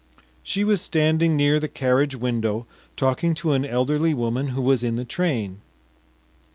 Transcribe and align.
She 0.41 0.63
was 0.63 0.81
standing 0.81 1.35
near 1.37 1.59
the 1.59 1.67
carriage 1.67 2.15
window, 2.15 2.65
talking 2.97 3.35
to 3.35 3.51
an 3.51 3.63
elderly 3.63 4.15
woman 4.15 4.47
who 4.47 4.61
was 4.63 4.83
in 4.83 4.95
the 4.95 5.05
train. 5.05 5.61